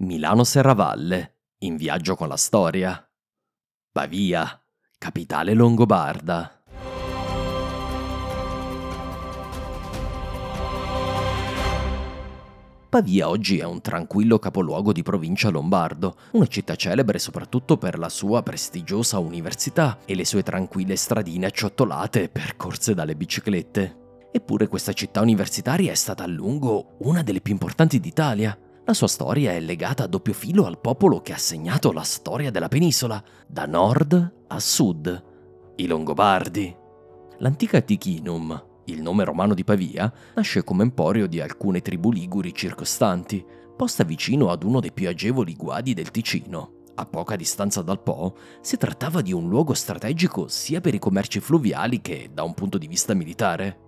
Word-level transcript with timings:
Milano 0.00 0.44
Serravalle, 0.44 1.38
in 1.62 1.74
viaggio 1.74 2.14
con 2.14 2.28
la 2.28 2.36
storia. 2.36 3.04
Pavia, 3.90 4.62
capitale 4.96 5.54
longobarda. 5.54 6.62
Pavia 12.88 13.28
oggi 13.28 13.58
è 13.58 13.64
un 13.64 13.80
tranquillo 13.80 14.38
capoluogo 14.38 14.92
di 14.92 15.02
provincia 15.02 15.48
lombardo, 15.48 16.16
una 16.30 16.46
città 16.46 16.76
celebre 16.76 17.18
soprattutto 17.18 17.76
per 17.76 17.98
la 17.98 18.08
sua 18.08 18.44
prestigiosa 18.44 19.18
università 19.18 19.98
e 20.04 20.14
le 20.14 20.24
sue 20.24 20.44
tranquille 20.44 20.94
stradine 20.94 21.46
acciottolate 21.46 22.28
percorse 22.28 22.94
dalle 22.94 23.16
biciclette. 23.16 24.28
Eppure 24.30 24.68
questa 24.68 24.92
città 24.92 25.20
universitaria 25.22 25.90
è 25.90 25.96
stata 25.96 26.22
a 26.22 26.28
lungo 26.28 26.98
una 27.00 27.24
delle 27.24 27.40
più 27.40 27.52
importanti 27.52 27.98
d'Italia. 27.98 28.56
La 28.88 28.94
sua 28.94 29.06
storia 29.06 29.52
è 29.52 29.60
legata 29.60 30.04
a 30.04 30.06
doppio 30.06 30.32
filo 30.32 30.64
al 30.64 30.80
popolo 30.80 31.20
che 31.20 31.34
ha 31.34 31.36
segnato 31.36 31.92
la 31.92 32.04
storia 32.04 32.50
della 32.50 32.68
penisola, 32.68 33.22
da 33.46 33.66
nord 33.66 34.44
a 34.46 34.58
sud, 34.58 35.24
i 35.76 35.86
Longobardi. 35.86 36.74
L'antica 37.36 37.82
Tichinum, 37.82 38.64
il 38.86 39.02
nome 39.02 39.24
romano 39.24 39.52
di 39.52 39.62
Pavia, 39.62 40.10
nasce 40.36 40.64
come 40.64 40.84
emporio 40.84 41.26
di 41.26 41.38
alcune 41.38 41.82
tribù 41.82 42.10
liguri 42.10 42.54
circostanti, 42.54 43.44
posta 43.76 44.04
vicino 44.04 44.48
ad 44.48 44.62
uno 44.62 44.80
dei 44.80 44.92
più 44.92 45.06
agevoli 45.06 45.54
guadi 45.54 45.92
del 45.92 46.10
Ticino. 46.10 46.86
A 46.94 47.04
poca 47.04 47.36
distanza 47.36 47.82
dal 47.82 48.00
Po, 48.00 48.38
si 48.62 48.78
trattava 48.78 49.20
di 49.20 49.34
un 49.34 49.50
luogo 49.50 49.74
strategico 49.74 50.48
sia 50.48 50.80
per 50.80 50.94
i 50.94 50.98
commerci 50.98 51.40
fluviali 51.40 52.00
che 52.00 52.30
da 52.32 52.42
un 52.42 52.54
punto 52.54 52.78
di 52.78 52.86
vista 52.86 53.12
militare. 53.12 53.80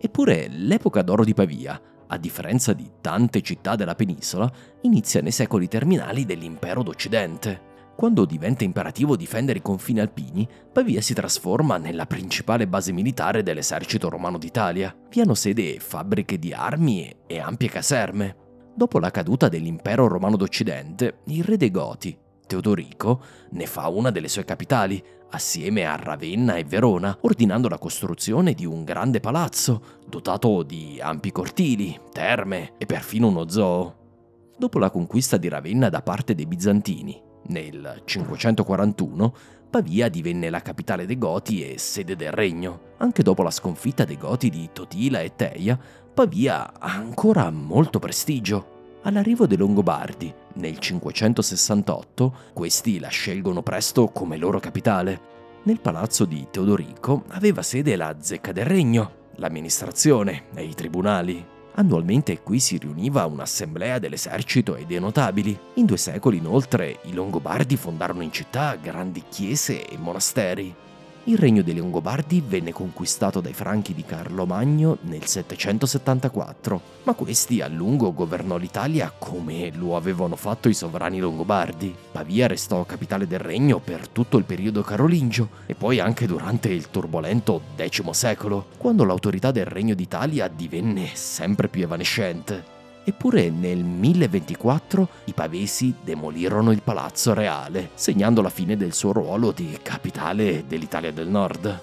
Eppure 0.00 0.48
l'epoca 0.48 1.02
d'oro 1.02 1.22
di 1.22 1.32
Pavia, 1.32 1.80
a 2.08 2.18
differenza 2.18 2.72
di 2.72 2.90
tante 3.00 3.40
città 3.40 3.76
della 3.76 3.94
penisola, 3.94 4.50
inizia 4.82 5.22
nei 5.22 5.32
secoli 5.32 5.68
terminali 5.68 6.24
dell'impero 6.24 6.82
d'Occidente. 6.82 7.66
Quando 7.98 8.24
diventa 8.24 8.62
imperativo 8.62 9.16
difendere 9.16 9.58
i 9.58 9.62
confini 9.62 9.98
alpini, 9.98 10.48
Pavia 10.72 11.00
si 11.00 11.14
trasforma 11.14 11.78
nella 11.78 12.06
principale 12.06 12.68
base 12.68 12.92
militare 12.92 13.42
dell'esercito 13.42 14.08
romano 14.08 14.38
d'Italia. 14.38 14.94
Vi 15.08 15.20
hanno 15.20 15.34
sede 15.34 15.80
fabbriche 15.80 16.38
di 16.38 16.52
armi 16.52 17.12
e 17.26 17.40
ampie 17.40 17.68
caserme. 17.68 18.36
Dopo 18.74 19.00
la 19.00 19.10
caduta 19.10 19.48
dell'impero 19.48 20.06
romano 20.06 20.36
d'Occidente, 20.36 21.18
il 21.24 21.42
re 21.42 21.56
dei 21.56 21.72
Goti, 21.72 22.16
Teodorico, 22.48 23.22
ne 23.50 23.66
fa 23.66 23.86
una 23.86 24.10
delle 24.10 24.26
sue 24.26 24.44
capitali, 24.44 25.00
assieme 25.30 25.84
a 25.84 25.94
Ravenna 25.94 26.56
e 26.56 26.64
Verona, 26.64 27.16
ordinando 27.20 27.68
la 27.68 27.78
costruzione 27.78 28.54
di 28.54 28.64
un 28.64 28.82
grande 28.82 29.20
palazzo, 29.20 30.00
dotato 30.08 30.64
di 30.64 30.98
ampi 31.00 31.30
cortili, 31.30 32.00
terme 32.10 32.72
e 32.78 32.86
perfino 32.86 33.28
uno 33.28 33.48
zoo. 33.48 33.96
Dopo 34.56 34.78
la 34.78 34.90
conquista 34.90 35.36
di 35.36 35.48
Ravenna 35.48 35.88
da 35.90 36.02
parte 36.02 36.34
dei 36.34 36.46
bizantini, 36.46 37.22
nel 37.48 38.02
541, 38.04 39.34
Pavia 39.70 40.08
divenne 40.08 40.48
la 40.48 40.62
capitale 40.62 41.04
dei 41.04 41.18
Goti 41.18 41.62
e 41.62 41.78
sede 41.78 42.16
del 42.16 42.32
regno. 42.32 42.94
Anche 42.96 43.22
dopo 43.22 43.42
la 43.42 43.50
sconfitta 43.50 44.04
dei 44.04 44.16
Goti 44.16 44.48
di 44.48 44.70
Totila 44.72 45.20
e 45.20 45.36
Teia, 45.36 45.78
Pavia 46.14 46.72
ha 46.72 46.94
ancora 46.94 47.50
molto 47.50 47.98
prestigio. 47.98 48.77
All'arrivo 49.08 49.46
dei 49.46 49.56
Longobardi, 49.56 50.30
nel 50.56 50.78
568, 50.78 52.34
questi 52.52 52.98
la 52.98 53.08
scelgono 53.08 53.62
presto 53.62 54.08
come 54.08 54.36
loro 54.36 54.60
capitale. 54.60 55.18
Nel 55.62 55.80
palazzo 55.80 56.26
di 56.26 56.46
Teodorico 56.50 57.24
aveva 57.28 57.62
sede 57.62 57.96
la 57.96 58.16
zecca 58.20 58.52
del 58.52 58.66
regno, 58.66 59.30
l'amministrazione 59.36 60.42
e 60.52 60.62
i 60.62 60.74
tribunali. 60.74 61.42
Annualmente 61.76 62.42
qui 62.42 62.60
si 62.60 62.76
riuniva 62.76 63.24
un'assemblea 63.24 63.98
dell'esercito 63.98 64.76
e 64.76 64.84
dei 64.84 65.00
notabili. 65.00 65.58
In 65.76 65.86
due 65.86 65.96
secoli, 65.96 66.36
inoltre, 66.36 66.98
i 67.04 67.14
Longobardi 67.14 67.78
fondarono 67.78 68.20
in 68.20 68.30
città 68.30 68.74
grandi 68.74 69.24
chiese 69.30 69.88
e 69.88 69.96
monasteri. 69.96 70.74
Il 71.28 71.36
regno 71.36 71.60
dei 71.60 71.76
Longobardi 71.76 72.40
venne 72.40 72.72
conquistato 72.72 73.42
dai 73.42 73.52
Franchi 73.52 73.92
di 73.92 74.02
Carlo 74.02 74.46
Magno 74.46 74.96
nel 75.02 75.26
774, 75.26 76.80
ma 77.02 77.12
questi 77.12 77.60
a 77.60 77.68
lungo 77.68 78.14
governò 78.14 78.56
l'Italia 78.56 79.12
come 79.16 79.70
lo 79.74 79.94
avevano 79.94 80.36
fatto 80.36 80.70
i 80.70 80.74
sovrani 80.74 81.18
longobardi. 81.18 81.94
Pavia 82.12 82.46
restò 82.46 82.82
capitale 82.86 83.26
del 83.26 83.40
regno 83.40 83.78
per 83.78 84.08
tutto 84.08 84.38
il 84.38 84.44
periodo 84.44 84.80
carolingio 84.80 85.50
e 85.66 85.74
poi 85.74 86.00
anche 86.00 86.26
durante 86.26 86.70
il 86.70 86.88
turbolento 86.88 87.60
X 87.76 88.08
secolo, 88.08 88.68
quando 88.78 89.04
l'autorità 89.04 89.50
del 89.50 89.66
regno 89.66 89.92
d'Italia 89.92 90.48
divenne 90.48 91.10
sempre 91.12 91.68
più 91.68 91.82
evanescente. 91.82 92.77
Eppure 93.08 93.48
nel 93.48 93.82
1024 93.82 95.08
i 95.24 95.32
pavesi 95.32 95.94
demolirono 96.04 96.72
il 96.72 96.82
palazzo 96.82 97.32
reale, 97.32 97.88
segnando 97.94 98.42
la 98.42 98.50
fine 98.50 98.76
del 98.76 98.92
suo 98.92 99.12
ruolo 99.12 99.50
di 99.50 99.78
capitale 99.80 100.66
dell'Italia 100.66 101.10
del 101.10 101.26
Nord. 101.26 101.82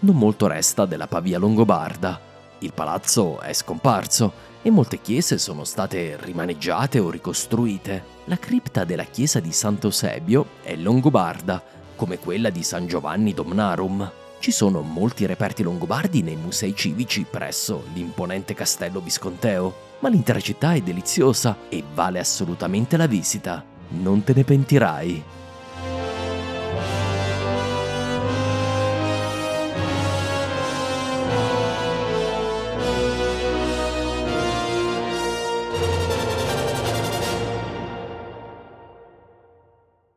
Non 0.00 0.16
molto 0.16 0.46
resta 0.48 0.84
della 0.84 1.06
Pavia 1.06 1.38
longobarda. 1.38 2.20
Il 2.58 2.74
palazzo 2.74 3.40
è 3.40 3.54
scomparso 3.54 4.34
e 4.60 4.68
molte 4.68 5.00
chiese 5.00 5.38
sono 5.38 5.64
state 5.64 6.18
rimaneggiate 6.20 6.98
o 6.98 7.08
ricostruite. 7.08 8.04
La 8.26 8.36
cripta 8.36 8.84
della 8.84 9.04
chiesa 9.04 9.40
di 9.40 9.52
Sant'Eusebio 9.52 10.46
è 10.62 10.76
longobarda, 10.76 11.62
come 11.96 12.18
quella 12.18 12.50
di 12.50 12.62
San 12.62 12.86
Giovanni 12.86 13.32
Domnarum. 13.32 14.12
Ci 14.40 14.52
sono 14.52 14.80
molti 14.80 15.26
reperti 15.26 15.62
longobardi 15.62 16.22
nei 16.22 16.36
musei 16.36 16.74
civici 16.74 17.26
presso 17.28 17.84
l'imponente 17.92 18.54
castello 18.54 19.00
visconteo 19.00 19.88
ma 20.00 20.08
l'intera 20.08 20.40
città 20.40 20.72
è 20.72 20.80
deliziosa 20.80 21.56
e 21.68 21.84
vale 21.92 22.18
assolutamente 22.18 22.96
la 22.96 23.06
visita. 23.06 23.62
Non 23.90 24.24
te 24.24 24.32
ne 24.32 24.44
pentirai. 24.44 25.22